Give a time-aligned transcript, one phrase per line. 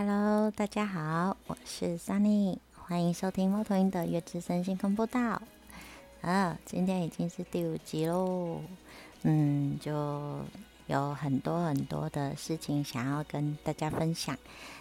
[0.00, 5.42] Hello，大家好，我是 Sunny，欢迎收听猫头鹰的月之声星空步道。
[6.20, 8.60] 啊，今天已经是第五集喽，
[9.22, 9.92] 嗯，就
[10.88, 14.36] 有很多很多的事情想要跟大家分享。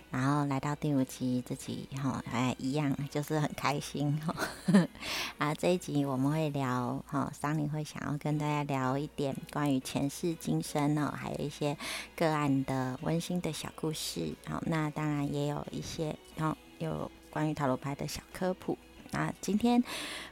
[0.10, 4.34] 然后来到第五集，自己哈还一样，就是很开心哈。
[5.38, 11.78] 啊，这一集我们会聊哈，桑尼会想要跟大家聊一点关于前世今生哦，还有一些
[12.16, 14.34] 个案的温馨的小故事。
[14.48, 18.78] 好，那当然也有一些哈，有关于塔罗牌的小科普。
[19.11, 19.84] 那今天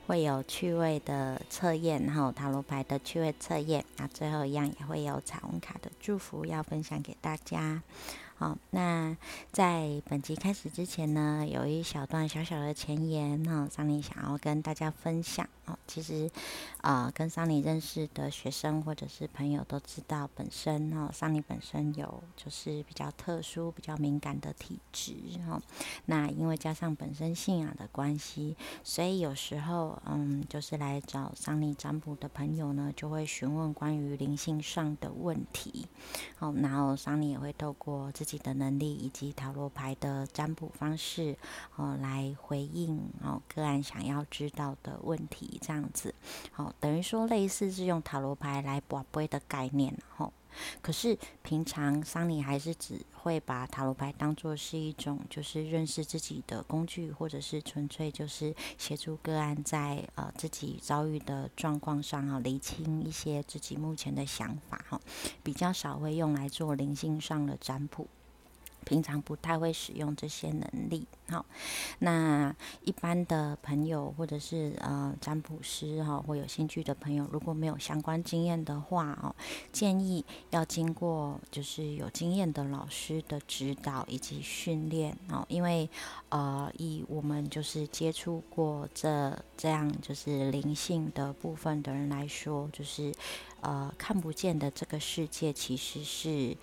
[0.08, 3.84] 会有趣味的测验，然后塔罗牌的趣味测验。
[3.98, 7.82] 那最后一样也会有彩虹卡的祝福要分享给大家。
[8.38, 9.16] 好，那
[9.52, 15.78] 在本集开始之前呢，有一小段小小的前言哈，桑尼想要跟大家分享哦。
[15.88, 16.30] 其实，
[16.82, 25.14] 啊，跟桑尼认识的学生或者是朋友都知道，本身哈，桑尼本身有就是比较特殊、比较敏感的体质
[25.48, 25.62] 哈。
[26.06, 35.88] 那因为加上本身信仰的关系，所以有时候嗯，就是来找桑尼占卜的朋友呢，就会询问关于灵性上的问题。
[36.38, 41.38] 好，然后桑尼也会透过自己的能力以及塔罗牌的占卜方式，
[41.76, 46.14] 哦，来回应哦个案想要知道的问题，这样子，
[46.52, 50.32] 好，等于说类似是用塔罗牌来卜杯的概念，吼。
[50.82, 65.02] 可是平常桑尼还是只会把塔罗牌当做是一种就是认识自己的工具，或者是纯粹就是协助个案在呃自己遭遇的状况上啊，厘清一些自己目前的想法哈，
[65.44, 68.08] 比较少会用来做灵性上的占卜。
[68.86, 71.44] 平常不太会使用这些能力，好，
[72.00, 79.36] 那一般的朋友或者是呃占卜师哈，或有兴趣的朋友，如果没有相关经验的话哦，
[79.72, 85.90] 建议要经过就是有经验的老师的指导以及训练哦，因为
[86.30, 93.12] 呃以我们就是接触过这这样就是灵性的部分的人来说，就是
[93.62, 96.56] 呃看不见的这个世界其实是。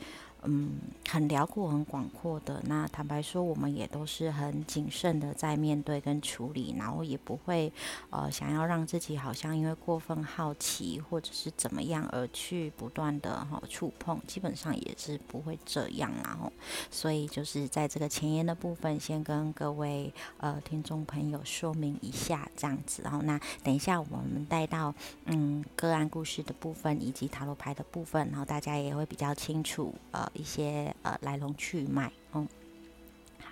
[0.44, 0.72] 嗯，
[1.08, 2.60] 很辽阔、很广阔的。
[2.66, 7.72] 那坦白说，我们也都是很谨慎的在面对跟处理，然后也不会
[8.10, 16.52] 呃想要让自己好像因为过分好奇或者是怎么样而去不断的哈触碰，基本上也是不会这样然后，
[16.90, 23.02] 所以就是在这个前言的部分，先跟各位呃听众朋友说明一下这样子。
[23.04, 24.92] 然后那等一下我们带到
[25.26, 30.28] 嗯个案故事的部分以及塔罗牌的部分，然后大家也会比较清楚呃。
[30.34, 32.48] 一些呃来龙去脉，嗯，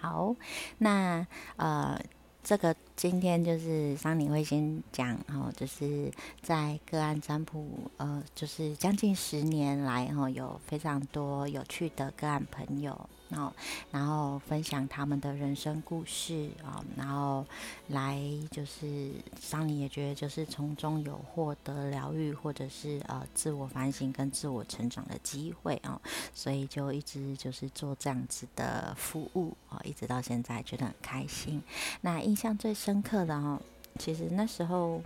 [0.00, 0.34] 好，
[0.78, 1.26] 那
[1.56, 2.00] 呃
[2.42, 6.10] 这个今天就是桑尼会先讲，哦，就是
[6.40, 13.08] 在个案占卜，呃，就是将近十年来，哈，有非常多有趣的个案朋友。
[13.30, 13.52] 哦，
[13.90, 17.46] 然后分享他们的人生故事啊，然后
[17.88, 18.20] 来
[18.50, 26.00] 就是桑尼也觉得就是从中有获得疗愈或者是呃自我反省跟自我成长的机会哦，
[26.34, 31.62] 所以就一直就是做这样子的服务哦，一直到现在觉得很开心。
[32.00, 33.60] 那印象最深刻的哦，
[33.98, 35.02] 其实那时候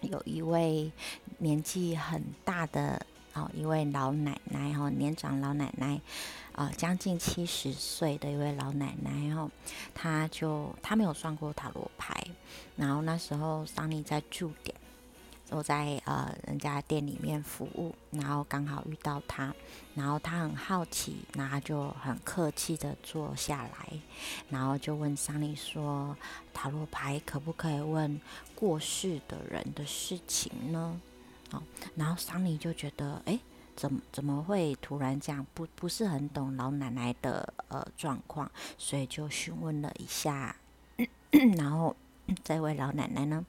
[0.00, 0.90] 有一位
[1.38, 3.04] 年纪很大的
[3.36, 6.00] 哦一位老奶奶哈，年长老奶奶。
[6.52, 9.50] 啊，将近七十岁的一位老奶奶，然后
[9.94, 12.18] 她就她没有算过塔罗牌，
[12.76, 14.74] 然后那时候桑尼在驻点，
[15.50, 19.54] 我在呃人家店里面服务，然后刚好遇到她，
[19.94, 23.92] 然后她很好奇，然后就很客气的坐下来，
[24.48, 26.16] 然后就问桑尼说
[26.54, 28.18] ：“塔罗牌可不可以问
[28.54, 30.98] 过世的人的事情呢？”
[31.52, 31.62] 哦，
[31.94, 33.38] 然后桑尼就觉得，哎。
[33.76, 35.46] 怎怎么会突然这样？
[35.52, 40.56] 不不是很懂老奶奶的呃状况，所以就询问了一下，
[41.58, 41.94] 然后
[42.42, 43.44] 这位老奶奶呢，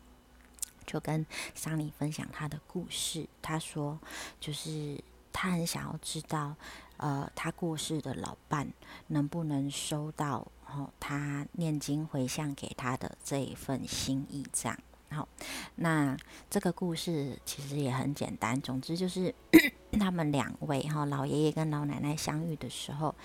[0.86, 1.26] 就跟
[1.56, 3.26] 桑尼分享她的故事。
[3.42, 3.98] 她说，
[4.38, 6.54] 就是她很想要知道，
[6.98, 8.68] 呃，她过世的老伴
[9.08, 14.78] 能不能收到哦，她念经回向给他的这一份心意，这样。
[15.10, 15.28] 好，
[15.76, 16.18] 那
[16.50, 18.62] 这个故事其实也很简单。
[18.62, 19.34] 总之就是
[19.98, 23.16] 他们两位哈，老爷爷跟老奶奶相遇的时候，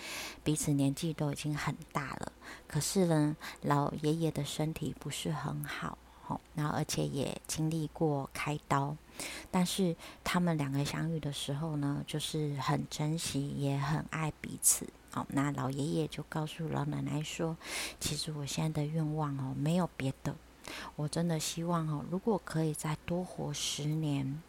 [0.45, 2.33] 彼此年纪都已经很大了。
[2.69, 5.99] 可是呢，老爷爷的身体不是很好，
[6.29, 8.97] 哦，然后而且也经历过开刀。
[9.51, 14.87] 但是他们两个相遇的时候呢，就是很珍惜，也很爱彼此。
[15.11, 17.57] 好，那老爷爷就告诉老奶奶说
[17.99, 20.35] ：“其实我现在的愿望哦，没有别的。”
[20.97, 24.43] 我真的希望哦，如果可以再多活十年，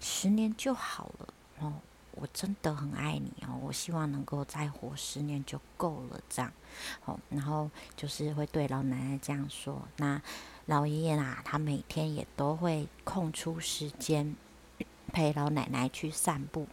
[0.00, 1.74] 十年就好了哦。
[2.12, 6.52] 我真的很爱你哦，我希望能够再活十年就够了，这样，
[7.04, 9.80] 哦，然后就是会对老奶奶这样说。
[9.96, 10.20] 那
[10.66, 14.36] 老爷爷啊，他每天也都会空出时间
[15.12, 16.66] 陪老奶奶去散步，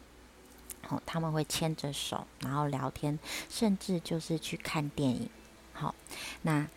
[0.90, 3.18] 哦，他们会牵着手，然后聊天，
[3.48, 5.30] 甚至就是去看电影。
[5.72, 5.94] 好，
[6.42, 6.68] 那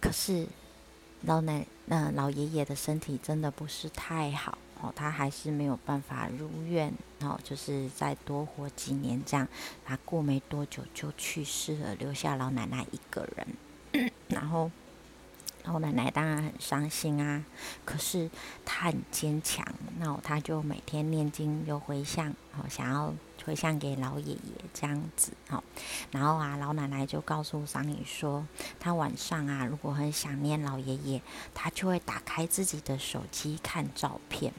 [0.00, 0.46] 可是
[1.22, 4.58] 老奶那老爷爷的身体真的不是太好。
[4.82, 6.90] 哦，他还是没有办法如愿，
[7.20, 9.46] 哦，就是再多活几年这样，
[9.84, 14.70] 他过没多久就去世了，留下老奶奶一个人， 然后
[15.64, 17.44] 老奶奶当然很伤心啊，
[17.84, 18.30] 可是
[18.64, 19.62] 她很坚强，
[19.98, 23.12] 那她就每天念经又回向，哦，想要
[23.44, 24.38] 回向给老爷爷
[24.72, 25.62] 这样子，哦，
[26.10, 28.46] 然后啊，老奶奶就告诉桑尼说，
[28.78, 31.22] 她晚上啊，如果很想念老爷爷，
[31.54, 34.52] 她就会打开自己的手机看照片。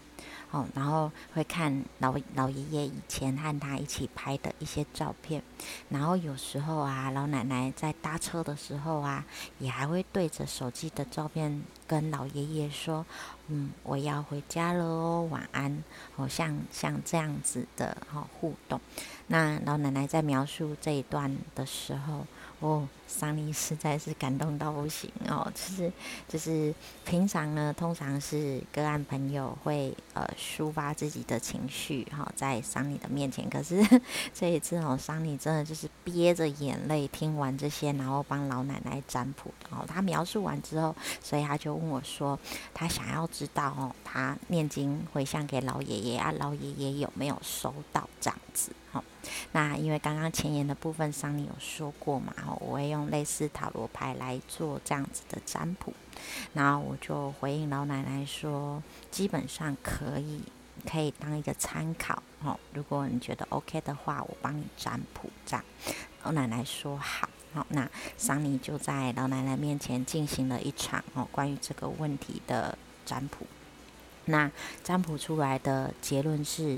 [0.52, 5.42] 哦，然后会看老老爷爷以前和他一起拍的一些照片，
[5.90, 9.26] 然后有时候啊，老奶奶在搭车的时候啊，
[9.60, 13.06] 也还会对着手机的照片跟老爷爷说
[13.48, 15.84] ：“嗯，我要回家了哦，晚安。”
[16.18, 18.82] 哦，像像这样子的哈互动。
[19.28, 22.28] 那老奶奶在描述这一段的时候。
[22.62, 25.92] 哦，桑尼实在是感动到不行哦，就是
[26.28, 26.74] 就是
[27.04, 33.84] 平常呢，通常是个案朋友会呃抒发自己的情绪哈，在桑尼的面前，可是
[34.32, 39.84] 这一次哦，桑尼真的就是憋着眼泪听完这些，然后帮老奶奶占卜哦。
[39.88, 42.40] 他描述完之后，所以他就问我说，
[42.76, 48.72] 他想要知道哦，他念经回向给老爷爷啊，老爷爷有没有收到这样子？
[48.92, 49.02] 好，
[49.54, 55.94] 那因为刚刚前言的部分，桑尼有说过嘛，我会用类似塔罗牌来做这样子的占卜，
[56.54, 60.42] 然后我就回应老奶奶说，基本上可以，
[60.86, 65.64] 可以当一个参考，哦，如果你觉得 OK 的话，我帮你占卜这样。
[66.24, 73.48] 老奶奶说好，好，那桑尼就在老奶奶面前进行了一场哦关于这个问题的占卜，
[74.26, 74.52] 那
[74.84, 76.78] 占卜出来的结论是。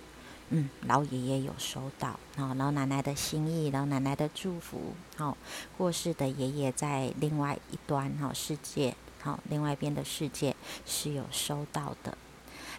[0.56, 5.36] 嗯，老爷爷有收到，哦，老奶奶的心意，老奶奶的祝福，好，
[5.76, 10.56] 过世的爷爷在另外一端，哈，世界，好，另外一边的世界
[10.86, 12.16] 是有收到的。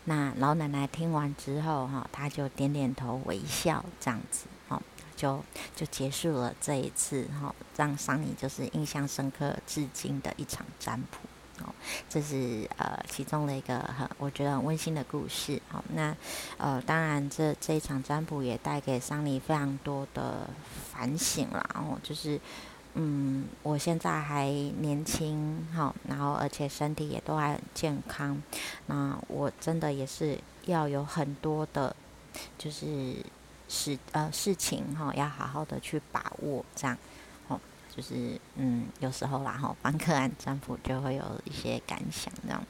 [0.04, 4.80] 那老奶奶听完之后，哈，她就点点头微笑，这样子，哦，
[5.16, 5.44] 就
[5.74, 11.18] 就结束了这一次，哈，让桑尼就是印象深刻至今的一场占卜。
[11.62, 11.72] 哦，
[12.08, 15.60] 这是呃其中的一个很我觉得很温馨的故事。
[15.68, 16.16] 好，那
[16.58, 20.48] 呃当然这这一场占卜也带给桑尼非常多的
[20.92, 21.64] 反省啦。
[21.74, 22.40] 哦，就是
[22.94, 24.48] 嗯我现在还
[24.80, 28.42] 年轻，好，然后而且身体也都还很健康，
[28.86, 31.94] 那我真的也是要有很多的，
[32.58, 33.14] 就是
[33.68, 36.98] 事呃事情哈，要好好的去把握这样。
[37.94, 42.60] 就是嗯，有时候啦哈，帮客人占卜就会有一些感想这样。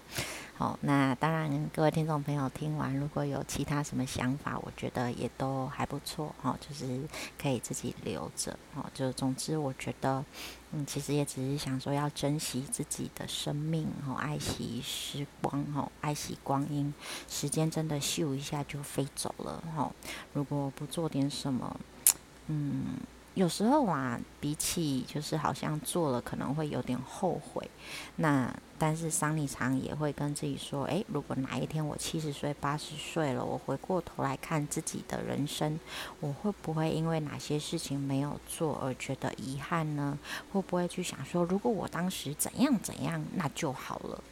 [0.56, 7.00] 好，那当然各位听众朋友听完，如果有其他什么想法，我觉得也都还不错哈，就是
[7.41, 8.85] 可以自己留着哦。
[8.94, 10.25] 就总之，我觉得
[10.71, 16.94] 嗯，其实也只是想说要珍惜自己的生命哦，爱惜时光哦，爱惜光阴。
[17.29, 19.91] 时间真的咻一下就飞走了哈，
[20.35, 21.81] 如果不做点什么，
[22.47, 22.99] 嗯。
[23.34, 27.68] 有时候啊，比起就是好像做了可能会有点后悔，
[28.16, 35.80] 那但是桑尼常也会跟自己说，诶，如果哪一天我七十岁、八十岁了，我回过头来看自己的人生，
[36.20, 40.16] 我会不会因为哪些事情没有做而觉得遗憾呢？
[40.52, 44.23] 会不会去想说，如果我当时怎样怎样，那就好了。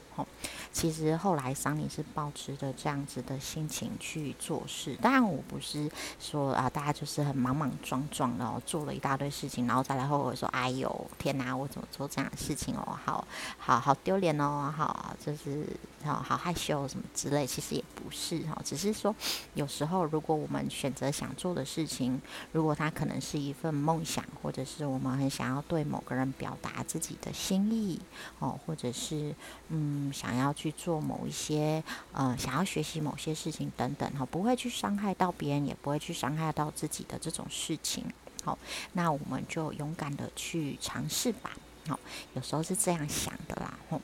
[0.73, 4.97] 其实后来桑尼是保持着这样子的心情去做事。
[5.03, 12.99] 当然，我不是说啊，大家就是很莽莽撞撞的做了一大堆事情，然后再来后悔说：“哎呦，天哪，我怎么做这样的事情哦？
[13.05, 13.27] 好
[13.59, 15.67] 好好丢脸哦，好就是
[16.05, 19.15] 好好害羞什么之类。”其实也不是哈，只是说
[19.55, 22.21] 有时候如果我们选择想做的事情，
[22.53, 28.01] 如果它可能是一份梦想，或者是我们很想要对某个人表达自己的心意
[28.39, 29.35] 哦，或者是
[29.69, 30.11] 嗯。
[30.13, 38.05] 想要去做某一些，呃，想要学习某些事情等等，哈，不会去伤害到别人，也不会去伤害到自己的这种事情，
[38.45, 38.59] 好，
[38.93, 41.51] 那我们就勇敢的去尝试吧，
[41.89, 41.99] 好，
[42.35, 44.01] 有时候是这样想的啦，吼。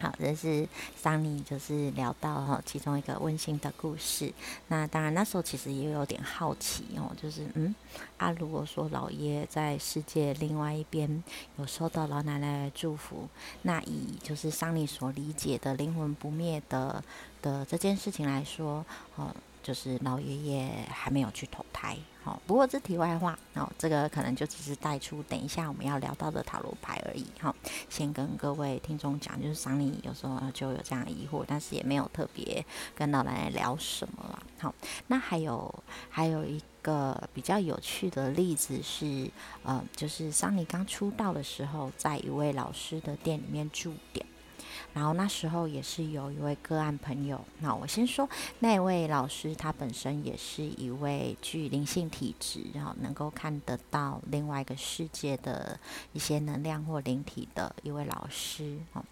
[0.00, 0.66] 好，这是
[0.96, 4.32] 桑尼就是聊到哈其中一个温馨的故事。
[4.68, 7.74] 那当然那时候其实也有点好奇哦，就是嗯
[8.16, 11.22] 啊，如果说老爷在世界另外一边
[11.58, 13.28] 有收到老奶奶的祝福，
[13.62, 17.04] 那以就是桑尼所理解的灵魂不灭的
[17.42, 18.84] 的这件事情来说，
[19.16, 21.96] 哦，就是老爷爷还没有去投胎。
[22.22, 27.24] 好，不过这题外话，哦，这个可能就只是带出等一下我们要聊到的塔罗牌而已。
[27.40, 27.54] 哈，
[27.88, 32.62] 先跟各位听众讲，就是桑尼有时候就有这样疑惑，但是也没有特别
[32.94, 34.42] 跟老奶奶聊什么了。
[34.58, 34.74] 好，
[35.06, 39.30] 那还有还有一个比较有趣的例子是，
[39.62, 44.26] 呃，就是桑尼刚出道的时候，在一位老师的店里面驻点。
[44.92, 48.28] 然后那时候也是有一位个案朋友，那我先说
[48.58, 55.78] 那位老师，他本身也是一位具灵性体质，然后能够看得到另外一个世界的
[56.12, 58.78] 一些能量或灵体的一位老师。
[58.92, 59.04] 哦，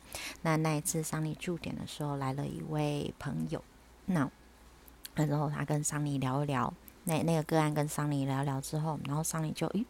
[0.43, 3.63] 那那一次桑尼驻点的时候，来了一位朋友，
[4.07, 4.29] 那
[5.15, 9.87] 那时候他跟桑尼聊一聊，那那个个案跟桑尼聊聊之后，然后桑尼就诶，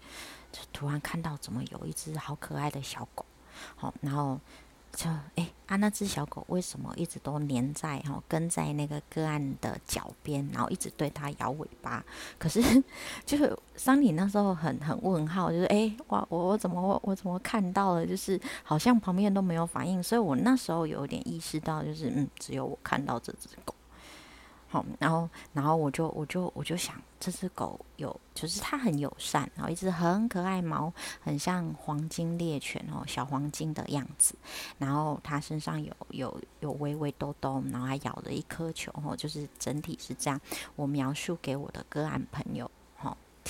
[0.53, 3.25] 就突然看到怎么有一只好可爱的小狗，
[3.77, 4.39] 好，然后。
[4.95, 12.05] 就哎啊，那只小狗为什么一直都黏在哈，跟在那个个案的脚边，然后一直对它摇尾巴？
[12.39, 12.63] 可是
[13.25, 18.07] 就是桑尼那时候很很问号，就是哎哇，我我怎么我我怎么看到了？
[18.07, 23.75] 就是好像旁边都没有反应，所以我那时候有点意识到，就是嗯，只有我看到这只狗。
[24.71, 34.35] 好，然后，然后我就，我就，我就想，这只狗有，就是它很友善，然后一只很可爱，毛很像黄金猎犬哦，小黄金的样子，
[34.77, 40.39] 然后它身上有有有微微兜兜，然后还咬了一颗球哦，就是整体是这样。
[40.77, 42.71] 我描述给我的个案朋友。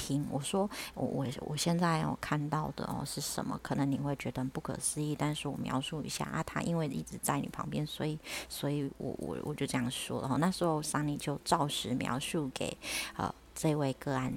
[0.00, 3.58] 听我说，我我我现在我看到的哦是什么？
[3.64, 8.16] 可能你会觉得不可思议，但是我描述一下啊，他因为一直在你旁边，所以
[8.48, 10.38] 所以我我我就这样说了。
[10.38, 12.74] 那时候桑尼就照实描述给
[13.16, 14.32] 呃这位个案，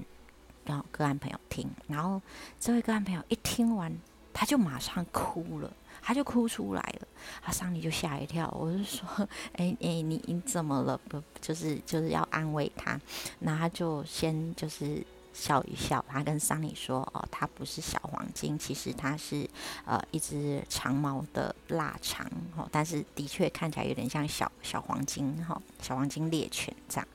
[0.66, 2.20] 然后个案朋友听，然后
[2.60, 3.96] 这位个案朋友一听完，
[4.34, 7.08] 他就马上哭了，他就哭出来了，
[7.46, 9.08] 啊，桑尼就吓一跳，我就说，
[9.54, 11.00] 哎哎，你你怎么了？
[11.08, 13.00] 不就是就是要安慰他，
[13.40, 15.06] 那他就先就是。
[15.34, 19.50] 笑一笑，他跟桑尼说：“哦，它不是小黄金，其实它是
[19.86, 27.08] 呃一只长毛的腊肠，哦，但是的确看起来有点像小小黄金，哈，小黄金猎犬这样。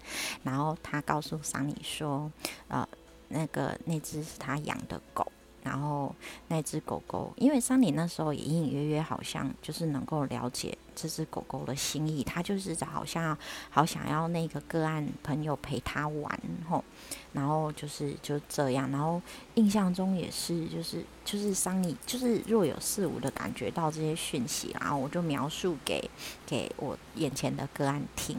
[0.42, 2.30] 然后他告诉桑尼说：，
[2.68, 2.88] 呃，
[3.28, 5.30] 那个那只是他养的狗。”
[5.66, 6.14] 然后
[6.46, 13.36] 那只狗狗，因为桑尼那时候也隐隐约约好像就是能够了解这只狗狗的心意，他就是好像
[13.68, 16.84] 好想要那个个案朋友陪他玩吼，
[17.32, 19.20] 然后就是就这样，然后
[19.54, 26.08] 印象中也是就是就是桑尼就是若有似无的感觉到这些讯息，然后我就描述给
[26.46, 28.38] 给我眼前的个案听，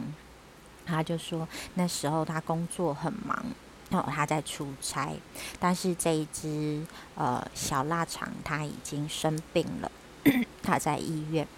[0.86, 3.44] 他就说那时候他工作很忙。
[3.90, 5.14] 哦，他在出差，
[5.58, 9.90] 但是这一只呃小腊肠它已经生病了，
[10.62, 11.48] 他在医院，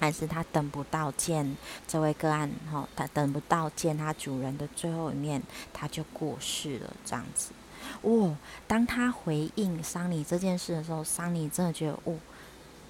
[0.00, 5.40] 但是他等不到见这位个案，哈，他等不到见他主人的最后一面，
[5.72, 7.52] 他就过世了，这样子。
[8.02, 12.16] 哇，当他回应桑尼这件事的时候，桑尼真的觉得，哦，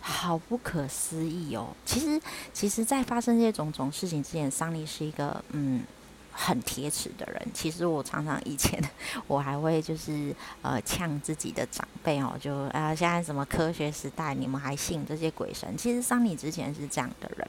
[0.00, 1.76] 好不可思议哦。
[1.84, 2.18] 其实，
[2.54, 5.82] 其实，在发生这些种种事情之前，桑尼是一个，嗯。
[6.32, 8.82] 很铁齿的人，其实我常常以前
[9.26, 15.76] 我还会就是呃呛自己的长辈哦，就啊现在什么科学时代，你们还信这些鬼神？
[15.76, 17.48] 其实桑尼之前是这样的人，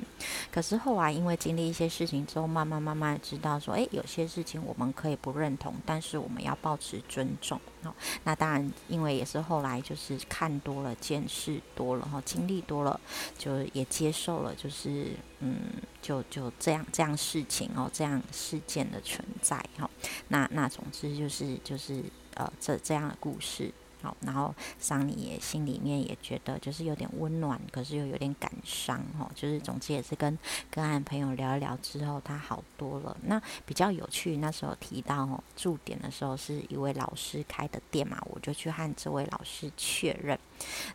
[0.51, 7.59] 可是后来因为经历一些事情之后，慢慢慢慢知道说，哎，有些事情我们可以不认同，但是我们要保持尊重。
[7.83, 12.99] 哦，那当然，因为也是后来就是看多了、见识多了、哈，经历多了，
[13.37, 15.57] 就也接受了，就是嗯，
[16.03, 19.89] 就就这样这样事情哦，这样事件的存在哈。
[20.27, 22.03] 那那总之就是就是
[22.35, 23.73] 呃，这这样的故事。
[24.03, 29.31] 好，然后桑尼也心里面也觉得就是有点温暖，可是又有点感伤哈。
[29.33, 30.37] 就是总之也是跟
[30.69, 33.15] 跟岸朋友聊一聊之后，他好多了。
[33.23, 40.37] 那比较有趣，那时候提到哦，驻点的时候是一位老师开的店嘛，我就去和这位老师确认。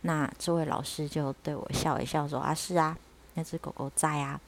[0.03, 2.95] 那这位老师就对我笑一笑说：“啊，是啊，
[3.33, 4.39] 那只狗狗在啊。”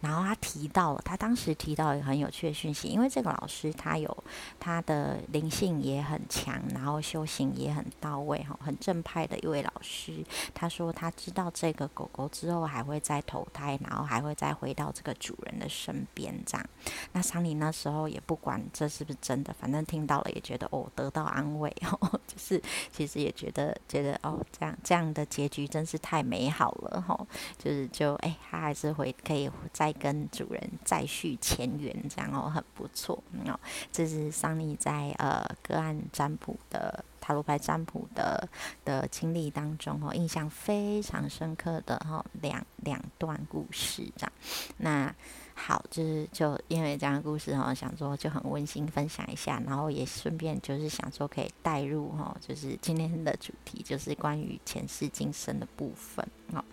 [0.00, 4.24] 然后他提到了，他当时提到一个很有趣的讯息，因为这个老师他有
[4.60, 10.24] 他的灵性也很强，然后修行也很到位，哈，很正派的一位老师。
[10.54, 16.66] 他说他知道这个狗狗之后还会再投胎，然后还会再回到这个主人的身边，这样。
[17.12, 27.18] 那桑尼那时候也不管这是不是真的，反正听到了也觉得哦得到安慰，哦， 就是其实也觉得觉得哦这样这样的结局真是太美好了，哈，
[27.58, 29.48] 就是就哎他还是会可以。
[29.72, 33.58] 再跟主人再续前缘，这样哦，很不错哦。
[33.92, 37.04] 这是桑尼在呃个案占卜的。
[37.20, 38.48] 塔罗牌占卜的
[38.86, 44.32] 的经历当中哦，印象非常深刻的哈两两段故事这样。
[44.78, 45.14] 那
[45.52, 56.26] 好，就是就因为这样的故事哈，想说就很温馨分享一下，然后也顺便就是想说可以带入哈，就是今天的主题就是关于前世今生的部分。
[56.52, 56.64] 好，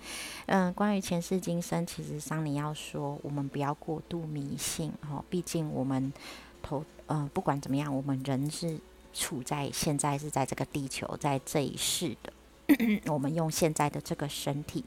[0.46, 6.14] 嗯，关于前世今生，其实桑尼要说，我们不要过度迷信哈，毕竟我们
[6.62, 8.80] 投呃不管怎么样，我们人是
[9.14, 12.32] 处在现在是在这个地球，在这一世的，
[13.12, 14.86] 我们用现在的这个身体。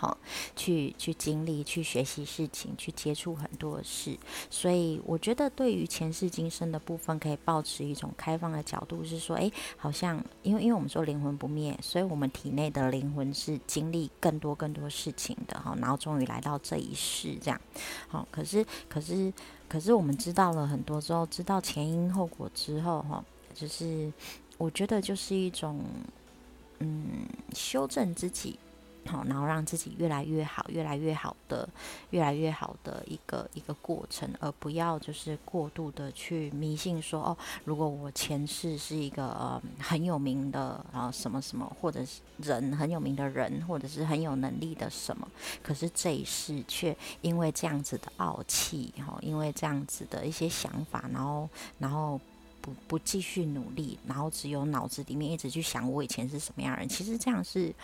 [0.00, 0.16] 好，
[0.54, 4.16] 去去经历，去学习事情，去接触很多事，
[4.48, 17.60] 所以我觉得对于前世今生的部分，可以保持一种开放的角度，是说，诶，好像因为因为我们说灵魂不灭，所以我们体内的灵魂是经历更多更多事情的哈，然后终于来到这一世这样，
[18.06, 19.32] 好，可是可是
[19.68, 24.12] 可是我们知道了很多之后，知道前因后果之后哈，就是
[24.58, 25.80] 我觉得就是一种
[26.78, 28.56] 嗯修正自己。
[29.08, 31.68] 好，然后让自己越来越好，越来越好的，
[32.10, 45.26] 越来越好的一个一个过程，而不要就是过度的去迷信说哦，如果我前世是一个呃很有名的啊什么什么，或者是人很有名的人，或者是很有能力的什么，
[45.62, 51.48] 可是这一世却因为这样子的傲气，哈，因为这样子的一些想法，然后
[51.78, 52.20] 然后
[52.60, 57.74] 不不继续努力，然后只有脑子里面一直去想我以前是什么样的人，其实这样是。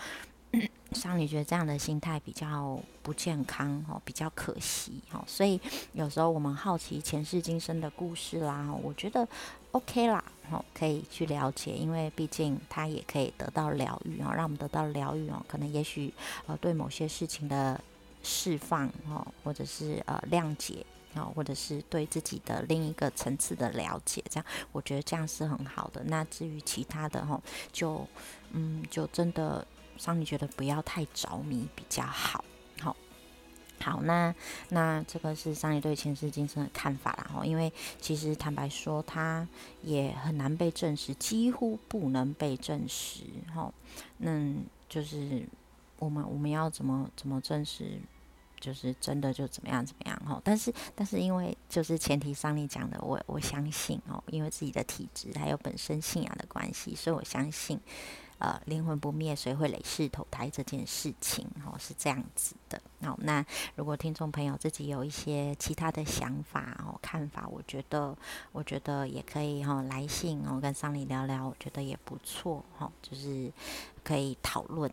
[0.93, 5.59] 像你觉得这样的心态比较不健康哦，比较可惜哦，所以
[5.93, 9.27] 有时候我们好奇前世今生的故事啦，我觉得
[9.71, 16.13] OK 啦，哦，可以去了解，因为毕竟它也可以得到疗愈哦，让我们得到疗愈哦，可能也许
[16.47, 17.79] 呃对某些事情的
[18.23, 20.85] 释放哦，或者是呃谅解
[21.15, 26.01] 哦，或者是对自己的另一个层次的了解，这样我觉得这样是很好的。
[26.05, 27.41] 那至于其他的哈，
[27.73, 28.07] 就
[28.51, 29.67] 嗯，就真的。
[29.97, 32.43] 桑尼觉得不要太着迷比较好，
[32.81, 32.95] 好，
[33.81, 34.33] 好，那
[34.69, 39.47] 那这个是上一对前世今生的看法啦，哈，因为其实坦白说，它
[39.81, 43.23] 也很难被证实，几乎不能被证实，
[43.53, 43.73] 哈，
[44.17, 44.53] 那
[44.89, 45.47] 就是
[45.99, 47.99] 我们我们要怎么怎么证实，
[48.59, 57.79] 就是真的就怎么样怎么样，哈，但是但是因为就是前提上你讲的，我我相信哦，因为自己的体质还有本身信仰的关系，所以我相信。
[58.37, 62.81] 呃，灵魂不灭，谁会累世投胎这件事情，哦，是这样子的。
[63.01, 63.43] 好，那
[63.75, 68.15] 如果听众朋友自己有一些其他的想法哦、看法，我觉得，
[68.51, 73.51] 我觉得也可以哈，来信哦，跟桑尼聊聊，我觉得也不错哈，就是
[74.03, 74.91] 可以讨论。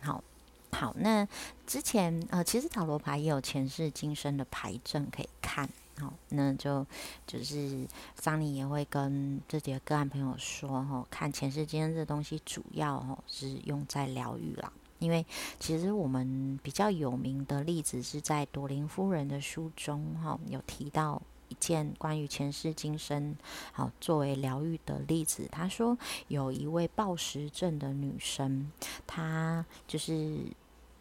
[0.00, 0.22] 好，
[0.70, 1.26] 好，那
[1.66, 5.68] 之前呃，其实塔罗牌也有前世今生的牌阵可以看。
[5.96, 6.84] 好，那就
[7.24, 14.72] 就是桑尼也会跟自己的个案朋友说，哈，看前世今生这东西主要哈是用在疗愈啦。
[14.98, 15.24] 因为
[15.60, 23.36] 其实我们比较有名的例子是在朵琳夫人的书中，哈，有提到一件关于前世今生，
[23.70, 25.46] 好作为疗愈的例子。
[25.52, 28.72] 他说有一位暴食症的女生，
[29.06, 30.38] 她就是。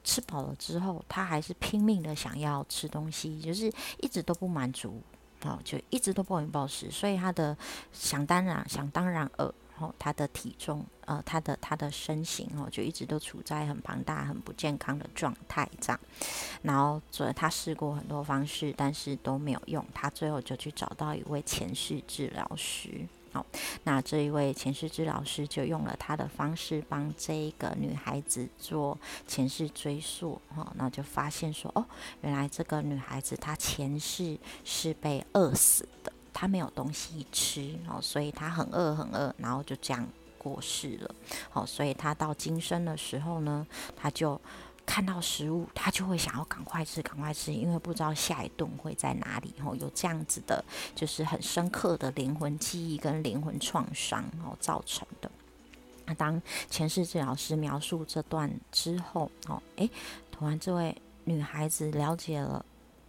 [0.03, 5.01] 吃饱了之后，他还是拼命的想要吃东西，就是一直都不满足，
[5.43, 7.57] 哦，就一直都暴饮暴食，所以他的
[7.91, 15.99] 想当然想当然饿，哦，他的体重，呃，他的他的身形，哦，就一直都处在很庞大、很不健康的状态这样。
[16.61, 23.07] 然后，所以他试过很多方式，但是都没有用，他最后就去找到一位前世治疗师。
[23.33, 23.43] 好，
[23.83, 28.95] 那这一位前世之老师就用了他的方式帮这一个女孩子做
[29.27, 31.83] 前世追溯，哈，那就发现说，哦，
[32.21, 41.15] 原来这个女孩子她前世是被饿死的，她没有东西吃，哦，所以她很饿很饿，然后就这样过世了，
[41.49, 43.65] 好，所以她到今生的时候呢，
[43.95, 44.39] 她就。
[44.85, 49.53] 看到食物，他就会想要赶快吃，赶快吃，因为不知道下一顿会在哪里。
[49.63, 50.63] 吼，有这样子的，
[50.95, 55.31] 就是很深刻的灵魂记忆跟灵魂创伤，哦造成的。
[56.05, 59.89] 那当前世治疗师描述这段之后，哦，诶，
[60.31, 62.65] 突然这位女孩子了解了，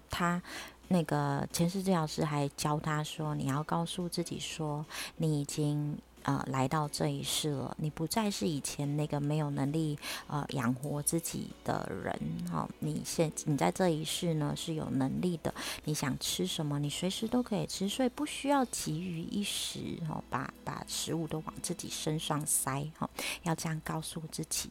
[0.09, 0.41] 她
[0.89, 12.19] 那个前世治疗师还教她说：“你要告诉自己说，你已经。”呃，来到这一世了，你不再是以前那个没有能力呃养活自己的人
[12.51, 12.69] 哈。
[12.79, 23.09] 你现你在这一世呢是有能力的，你想吃什么，你随时都可以吃，所以不需要急于一时哈，把把食物都往自己身上塞哈。
[23.43, 24.71] 要这样告诉自己，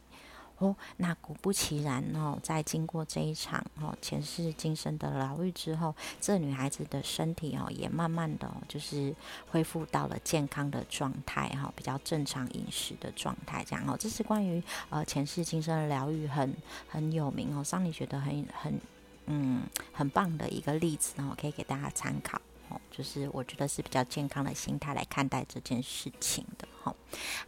[0.58, 9.12] 哦，那果不其然哦，在经过这一场哦前世今生的疗愈之后，这女孩子的身体哦也慢慢的就是
[9.50, 13.96] 恢复到了健康的状态哈，比较正常饮食的状态这样哦。
[13.98, 16.56] 这是关于呃前世今生的疗愈很
[16.88, 18.80] 很有名哦，桑尼觉得很很
[19.26, 19.62] 嗯
[19.92, 22.80] 很棒的一个例子哦，可以给大家参考哦。
[22.92, 26.94] 就是我觉得是比较健康的心态来看待这件事情的哈。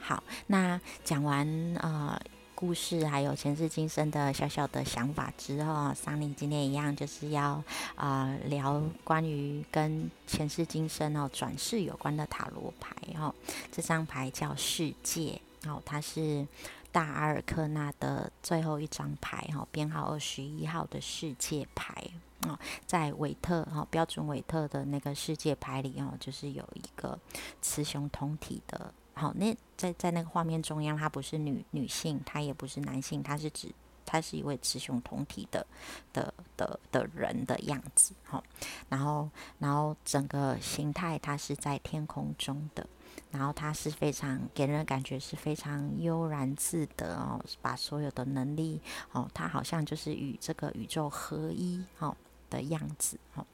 [0.00, 1.46] 好，那讲完
[1.80, 2.20] 呃。
[2.56, 7.62] 故事还有前世今生的小小的想法之后，桑尼今天一样就是要
[7.94, 13.32] 啊聊关于跟前世今生哦转世有关的塔罗牌哦。
[13.70, 16.48] 这张牌叫世界哦，它是
[16.90, 22.02] 大阿尔克纳的最后一张牌哈，编号二十一号的世界牌
[22.48, 27.18] 哦，在韦特哈标准韦特的那个世界牌里哦，就是有一个
[27.60, 28.94] 雌雄同体的。
[29.18, 33.74] 好，那在在那个画面中央，他不是女女性，他也不是男性，他是指
[34.04, 35.66] 他是一位雌雄同体的
[36.12, 38.14] 的的的人的样子。
[38.24, 38.44] 好，
[38.90, 42.86] 然后然后整个形态，它是在天空中的，
[43.30, 48.78] 然后它是非常给人感觉是非常悠然自得哦，把所有的能力
[49.12, 52.14] 哦，它好像就是与这个宇宙合一哦。
[52.50, 53.46] 的样子，哈，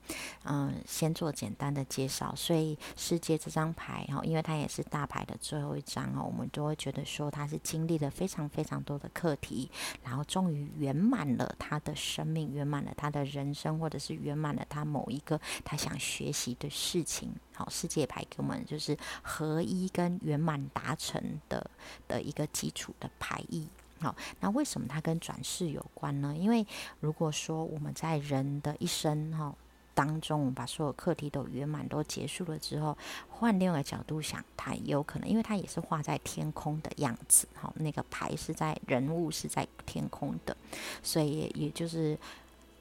[0.44, 2.34] 嗯，先做简单的介绍。
[2.36, 9.70] 所以世界这张牌，哈，因为它也是大牌的最后一张，哈，我们都会觉得说它是经历了非常非常多的课题，
[10.02, 17.32] 然后终于圆满了他的生命，圆满了他的人生，或者是圆满了他某一个他想学习的事情。
[17.54, 21.70] 好，世界牌给我们就是合一跟圆满达成的
[22.08, 23.68] 的一个基础的牌意。
[24.02, 26.34] 好，那为什么它跟转世有关呢？
[26.36, 26.66] 因为
[26.98, 29.54] 如果说我们在人的一生哈
[29.94, 32.98] 当中，我们把所有课题都圆满都结束了之后，
[33.30, 40.56] 换另外一个角度想，它有可能，因为它也是画在天空的样子，哈，那个牌是在人物是在天空的，
[41.00, 42.18] 所以也就是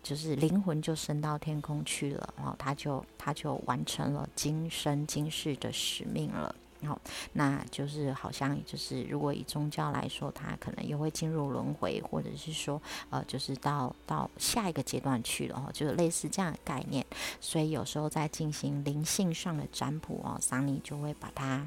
[0.02, 6.56] 就是灵魂就升到天空去了，然后他就他就完成了今生今世的使命了。
[6.86, 7.00] 好，
[7.34, 17.06] 那就是好像就是，如果以宗教来说，它可能也会进入轮回，或者是说，呃，就是到到下一个阶段去了，哦，就是类似这样的概念。
[17.40, 21.66] 所以有时候在进行灵性上的占卜哦，桑尼就会把它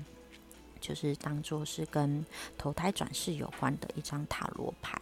[0.80, 2.24] 就是当做是跟
[2.58, 4.98] 投胎转世有关的一张塔罗牌。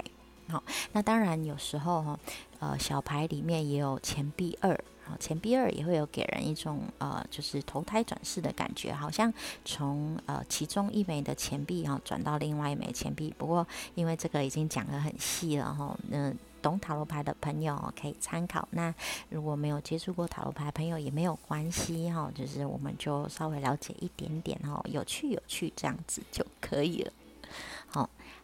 [0.53, 0.63] 好，
[0.93, 2.21] 那当然有时候哈，
[2.59, 4.79] 呃，小牌里面也有钱币二。
[5.05, 9.33] 好，钱币二也会有给人一种呃，就是投胎转世的感觉，好像
[9.65, 13.33] 从呃其中一枚的钱币哈转到另外一枚钱币。
[13.39, 18.69] 不过因为这个已经讲得很细了哈，那懂塔罗牌的朋友可以参考。
[18.73, 18.95] 那
[19.31, 27.13] 如果没有接触过塔罗牌朋友也没有关系哈，就是我们就稍微了解一点点哈，有趣有趣这样子就可以了。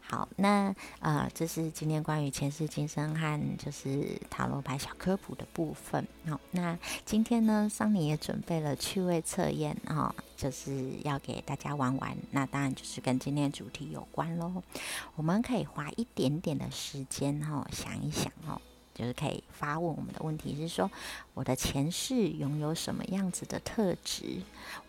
[0.09, 0.27] 好。
[0.37, 6.07] 那呃，这是今天关于前世今生和就是塔罗牌小科普的部分。
[6.27, 12.17] 好，那今天呢，桑尼也准备了趣味测验哈，就是要给大家玩玩。
[12.31, 14.63] 那当然就是跟今天主题有关喽。
[15.15, 18.59] 我们可以花一点点的时间哈，想一想哦，
[18.95, 20.89] 就是可以发问我们的问题是说，
[21.33, 24.41] 我的前世拥有什么样子的特质？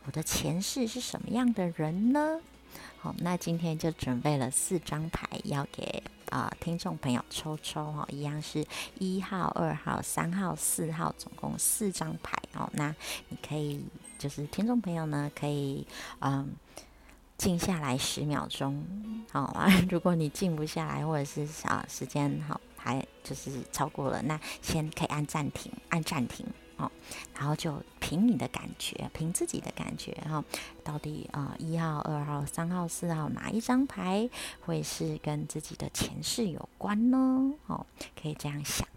[0.07, 2.41] 我的前世是什么样的人呢？
[3.03, 8.63] 好，那今天就准备了四张牌，要给啊听众朋友抽抽哈，一样是
[8.99, 12.69] 一号、二号、三号、四号，总共四张牌哦。
[12.75, 12.95] 那
[13.31, 13.83] 你可以
[14.19, 15.87] 就是听众朋友呢，可以
[16.19, 16.55] 嗯
[17.39, 18.85] 静下来十秒钟，
[19.33, 19.67] 好啊。
[19.89, 26.47] 如果你静不下来，或者是啊时间好还就是超过了，那先可以按暂停，按暂停。
[26.81, 26.91] 哦，
[27.35, 30.43] 然后就凭你的感觉，凭自己的感觉哈，
[30.83, 34.29] 到底啊一号、二号、三号、四号哪一张牌
[34.63, 37.53] 会是跟自己的前世有关呢？
[37.67, 37.85] 哦，
[38.21, 38.89] 可以这样想。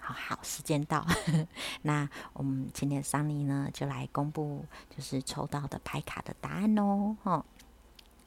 [0.00, 1.06] 好好，时间到，
[1.82, 7.14] 那我们今天桑尼呢就来公布，就是抽到的牌卡的答案哦。
[7.22, 7.44] 哈，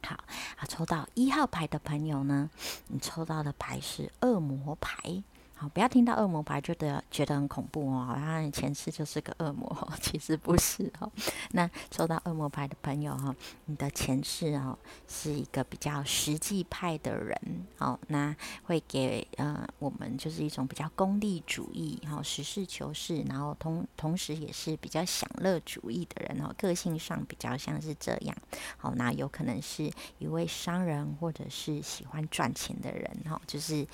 [0.03, 0.15] 好，
[0.57, 2.51] 啊，抽到一号牌的朋友呢，
[2.87, 5.23] 你抽到的牌是恶魔牌。
[5.61, 11.11] 好，不要听到恶魔牌就得觉得很恐怖哦，好像你前世就是个恶魔，其实不是哦。
[11.51, 14.75] 那抽到恶魔牌的朋友哈，你的前世哦
[15.07, 17.39] 是一个比较实际派的人，
[17.77, 28.35] 好，那会给呃我们就是一种比较功利主义，哈，实事求是，然后同同时也是比较享乐主义的人哦，个性上比较像是这样。
[28.77, 33.87] 好，那有可能是一位商人或者是喜欢赚钱的人，哈，就是。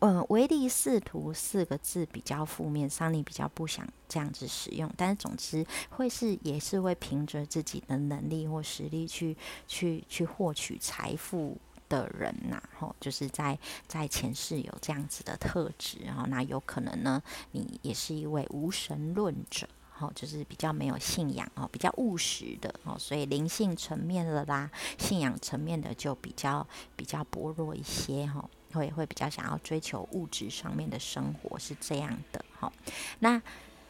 [0.00, 4.90] 嗯，唯利是图四个字比较负面，桑尼比较不想这样子使用。
[4.96, 9.36] 但是总之会是也是会凭着自己的能力或实力去
[9.68, 11.58] 去去获取财富
[11.88, 32.72] 的人呐，吼，就是在在前世有这样子的特质，哈，那有可能呢，你也是一位无神论者，哈，就是比较没有信仰哦，比较务实的哦，所以灵性层面的啦，信仰层面的就比较比较薄弱一些，哈，会会比较想要追求物质上面的生活，是这样的，哈，
[33.18, 33.40] 那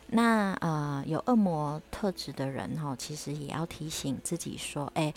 [0.09, 5.15] 那呃，有恶魔特质的人，哈，其实也要提醒自己说，哎。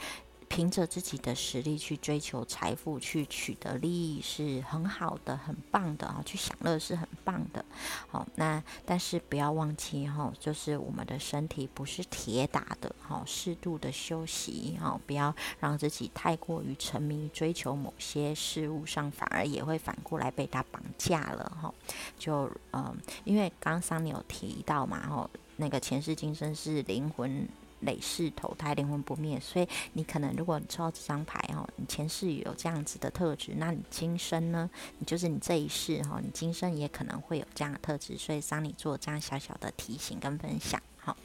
[0.55, 6.21] 凭着自己的实力去追求财富，去取得利益是很好的、很棒的啊！
[6.23, 7.65] 去享乐是很棒的。
[8.07, 21.73] 好，那但是不要忘记哈，就是我们的身体不是铁打的哈，适度的休息哈，不要让自己太过于沉迷追求某些事物上，反而也会反过来被他绑架了哈。
[22.19, 27.47] 就嗯，因为刚刚桑尼有提到嘛，哈，那个前世今生是灵魂。
[27.85, 34.69] 累世投胎，灵魂不灭，所以你可能如果你抽到这张牌哦，你前世有这样子的特质，那你今生呢？
[34.99, 40.81] 你就是你这一世哈，你今生也可能会有这样的特质，所以桑你做这样小小的提醒跟分享。
[40.97, 41.15] 好，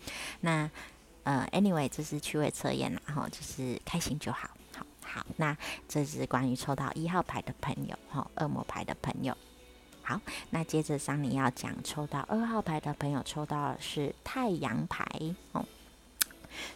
[0.40, 0.70] 那
[1.24, 4.50] 呃，anyway，这是趣味测验啦，哈，就是开心就好。
[4.76, 9.36] 好，好，那这是关于抽到一号牌的朋友，哈，恶魔牌的朋友。
[10.02, 10.18] 好，
[10.50, 15.04] 那接着桑尼要讲抽到二号牌的朋友，抽到的是太阳牌，
[15.52, 15.64] 哦。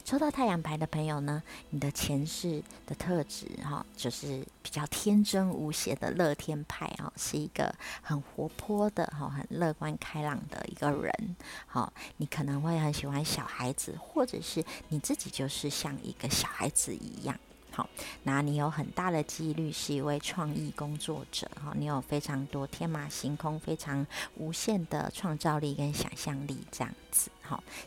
[0.05, 11.37] 抽到太阳牌的朋友呢，你的前世的特质哈，就是比较天真无邪的乐天派啊，是一个很活泼的哈，很乐观开朗的一个人。
[11.67, 17.39] 好，你可能会很喜欢小孩子，或者是你自己就是像一个小孩子一样。
[17.71, 17.89] 好，
[18.25, 24.07] 那你有很大的几率是一位创意工作者哈，你有非常多天马行空、非常
[24.37, 27.31] 无限的创造力跟想象力这样子。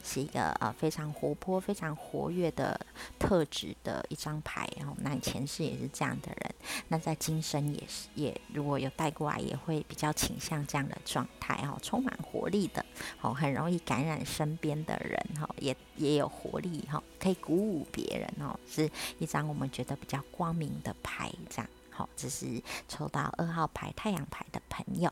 [0.04, 2.80] 是一个呃非常活泼、非常活跃的
[3.18, 4.68] 特质的一张牌。
[4.78, 6.56] 然后，那你前世也是这样的人，
[6.88, 11.56] 那在今生也是，也如果有带过来，也会比较倾向这样的状态。
[11.58, 12.86] 哈，充满活力的，
[13.18, 15.18] 好，很容易感染身边的人。
[15.40, 16.82] 哈，也也有活力。
[16.92, 18.46] 哈，可以鼓舞别人。
[18.46, 21.32] 哦，是一张我们觉得比较光明的牌。
[21.50, 25.12] 这样，好，这是抽到二号牌太阳牌的朋友。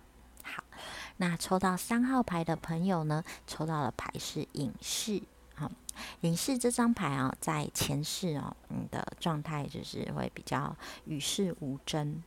[1.26, 3.24] 那抽到三号牌的朋友呢？
[3.48, 5.24] 抽到的牌是隐士，
[5.56, 5.72] 好，
[6.20, 12.22] 隐士这张牌啊，在前世哦，你的状态就是会比较与世无争，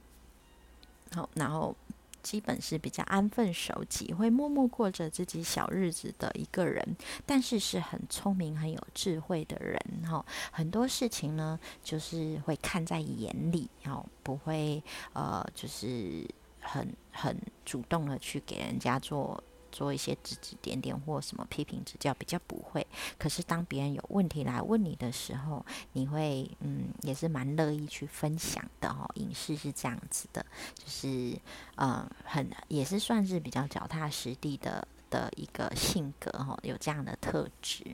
[1.15, 1.77] 好，然后
[2.23, 9.79] 基本是比较安分守己，会默默过着自己小日子的一个人，但是是很聪明、很有智慧的人，
[10.11, 14.83] 哈，很多事情呢，就是会看在眼里，哦，不会
[15.13, 16.27] 呃，就是。
[16.67, 22.87] 很很主动的去给人家做做一些指指点点或什么批评指教，比较不会。
[23.19, 29.09] 可是当别人有问题来问你的时候，你会嗯也是蛮乐意去分享的哦。
[29.15, 31.39] 影视是这样子的，就是
[31.77, 37.85] 嗯很也是算是比较脚踏实地的的一个性格哈，有这样的特质。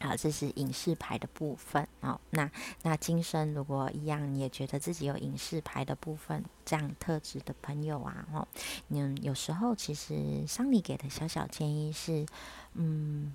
[0.00, 1.86] 好，这是影视牌的部分。
[2.00, 2.50] 哦，那
[2.82, 8.48] 那今生如果一样，也觉得自己有影视牌的部分这样特质的朋友啊，哦，
[8.88, 12.26] 嗯，有时候其实桑尼给的小小建议是，
[12.74, 13.34] 嗯。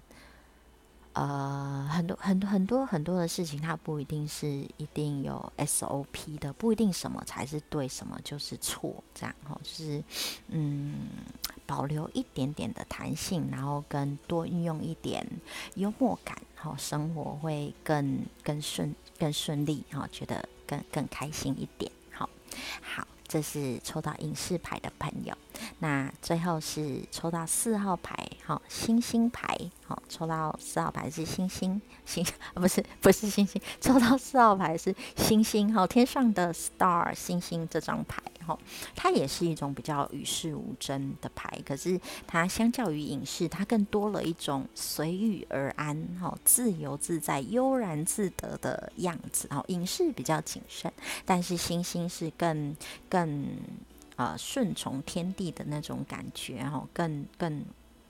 [1.16, 10.04] 呃，很多很多很多很多的事情，它不一定是一定有 SOP 的，不一定什么才是对，什么就是错，这样哈，就是
[10.50, 11.08] 嗯，
[11.66, 15.26] 保留一点点的弹性，然后跟多运用一点
[15.76, 22.30] 幽默感，哈，生活会更更顺更顺利，哈，觉得更更开心一点，好，
[22.82, 23.08] 好。
[23.28, 25.36] 这是抽到影视牌的朋友，
[25.80, 38.22] 那最后是抽到四号牌，好星星牌，好抽到四号牌是星星星，不是不是星星，抽到四号牌是星星，好天上的 star 星星这张牌。
[38.48, 38.56] 哦，
[38.96, 49.48] 它也是一种比较与世无争的牌，可是它相较于隐士，它更多了一种随遇而安、哈自由自在、悠然自得的样子。
[49.50, 50.94] 哦，隐士比较谨慎，
[51.26, 52.76] 但是星星是更
[53.10, 53.48] 更
[54.16, 57.66] 呃顺从天地的那种感觉，哈，更更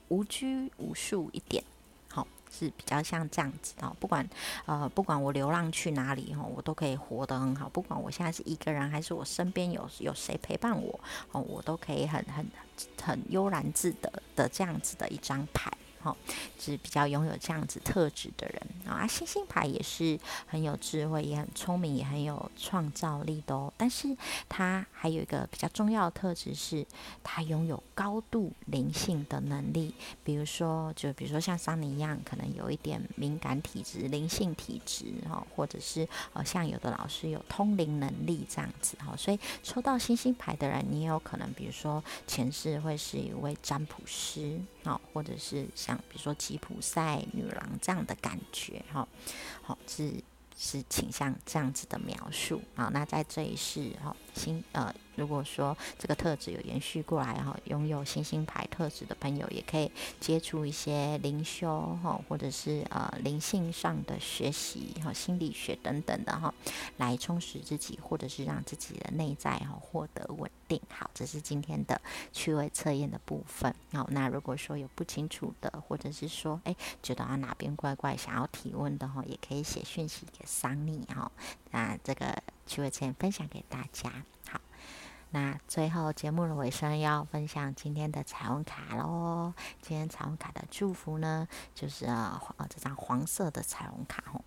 [0.10, 1.64] 无拘无束一点。
[2.10, 4.26] 好是比较像这样子哦，不管
[4.66, 7.68] 呃不管我流浪去哪里哦，我都可以活得很好。
[7.68, 11.00] 不管我现在是一个人，还是我身边有有谁陪伴我
[11.32, 12.46] 哦，我都可以很很
[13.02, 15.70] 很悠然自得的这样子的一张牌
[16.06, 16.16] 哈，
[16.60, 19.08] 是比较拥有这样子特质的人啊。
[19.08, 23.74] 星星牌也是很有智慧，也很聪明，也很有创造力的哦。
[23.76, 24.16] 但是
[24.48, 26.86] 它还有一个比较重要的特质是，
[27.24, 29.96] 它拥有高度灵性的能力。
[30.24, 39.16] 比如说，就比如说像桑尼一样，可能有一点敏感体质、灵性体质哈，或者是呃，像有的老师有通灵能力这样子哈。
[39.18, 49.08] 所以抽到星星牌的人，你也有可能，比如说前世会是一位占卜师啊，或者是像比如说吉普赛女郎这样的感觉哈，
[49.62, 50.14] 好是
[50.58, 52.90] 是倾向这样子的描述好。
[52.92, 54.94] 那在这一世哈，星呃。
[55.16, 66.54] 如果说这个特质有延续过来，哈，拥有星星牌特质的朋友，也可以接触一些灵修，哈，或者是呃灵性上的学习，哈，心理学等等的，哈，
[66.98, 70.82] 来充实自己，或者是让自己的内在，哈，获得稳定。
[70.90, 72.02] 好，这是今天的
[72.34, 73.74] 趣味测验的部分。
[73.94, 81.32] 好，那如果说有不清楚的，或者是说，哎，觉得啊哪边怪怪，想要提问的，哈，也可以写讯息给桑尼，哈，
[81.72, 84.12] 那这个趣味测验分享给大家。
[84.50, 84.62] 好。
[85.32, 89.54] 那最后节目的尾声要分享今天的彩虹卡喽。
[89.82, 94.42] 今天彩虹卡的祝福呢，就是呃这张黄色的彩虹卡哦，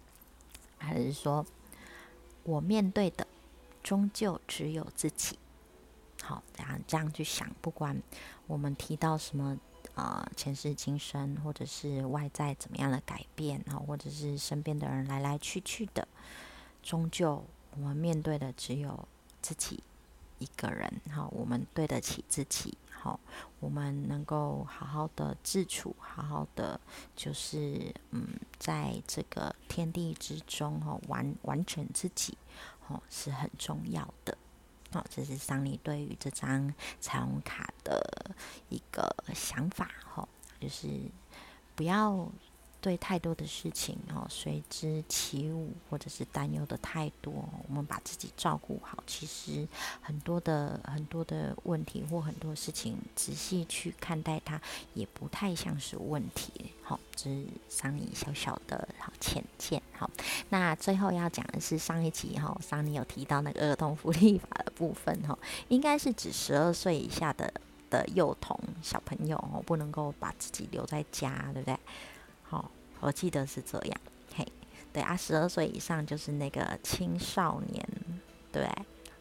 [0.79, 1.45] 还是说
[2.45, 3.27] 我面对的
[3.83, 5.39] 终究只有自己。
[6.23, 8.01] 好，这样这样去想，不管
[8.47, 9.59] 我们提到什么
[9.95, 16.09] 呃前世今生，或者是外在怎么样的改变啊，或者是身边的人来来去去的，
[16.83, 17.45] 终究
[17.79, 19.09] 我们面对的只有
[19.41, 19.83] 自己。
[20.41, 23.19] 一个人，好，我们对得起自己，好，
[23.59, 26.81] 我们能够好好的自处，好好的
[27.17, 32.39] 就是嗯，在这个天地之中，哈，完完成自己，
[32.87, 34.39] 哦，是很重要的。
[34.93, 38.37] 好，这是桑尼对于这张彩虹卡的
[38.69, 40.29] 一个想法，哈，
[40.61, 40.89] 就是
[41.75, 42.31] 不要。
[42.81, 47.33] 对太多的事情哦，随之起舞，或者是担忧的太多，
[47.69, 49.67] 我们把自己照顾好，其实
[50.01, 54.61] 很多的很多的问题或很多事情，仔细去看待它，
[54.95, 56.53] 也不太像是问题。
[56.83, 59.83] 好，这是桑尼小小的好浅见。
[59.93, 60.09] 好，
[60.49, 65.37] 那最后要讲的是上一集哈，桑尼有提到那个儿童福利法的部分哈，
[65.69, 67.53] 应该是指十二岁以下的
[67.91, 71.77] 的幼童小朋友哦，不能够把自己留在家，对不对？
[72.49, 74.01] 好，我记得是这样。
[74.35, 74.47] 嘿，
[74.93, 77.87] 对啊，十二岁以上就是那个青少年，
[78.51, 78.67] 对，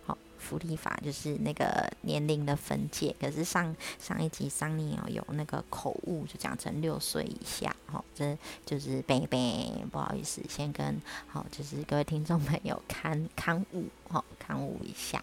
[0.05, 3.13] 好，福利法就是那个年龄的分界。
[3.19, 15.21] 可是上上一集桑尼哦有那个口误，就讲成六岁以下，好，这就是 baby，不好意思，先跟好，就是各位听众朋友 看看误，好，看误一下。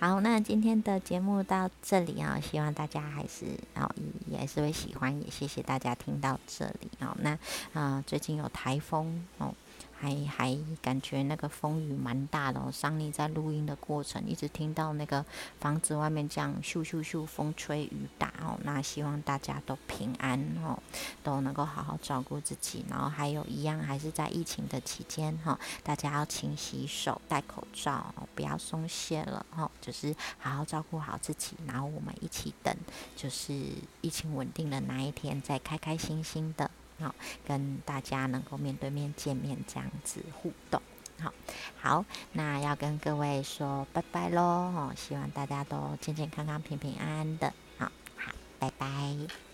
[0.00, 3.86] 好，那今天的节目到这里啊，希望大家还是啊
[4.30, 7.14] 也也是会喜欢，也谢谢大家听到这里啊。
[7.20, 7.38] 那
[7.74, 9.52] 啊，最近有台风哦。
[10.00, 15.22] 还还感觉那个风雨蛮大的哦，桑尼在录音的过程一直听到那个
[15.58, 20.78] 房子外面这样咻咻咻风吹雨打哦，那希望大家都平安哦，
[21.22, 32.74] 都能够好好照顾自己，然后还有一样还是在疫情的期间哈，大家要勤洗手、戴口罩，不要松懈了哈，就是好好照顾好自己，然后我们一起等，
[33.14, 33.52] 就是
[34.00, 36.70] 疫情稳定的那一天，再开开心心的。
[37.00, 37.14] 好，
[37.46, 40.80] 跟大家能够面对面见面这样子互动，
[41.20, 41.32] 好，
[41.80, 49.49] 好，那要跟各位说拜拜喽，哦，希望大家都健健康康、平平安安的，好好，拜拜。